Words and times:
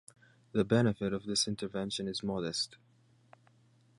The 0.53 0.65
benefit 0.65 1.13
of 1.13 1.27
this 1.27 1.47
intervention 1.47 2.07
is 2.07 2.23
modest. 2.23 2.75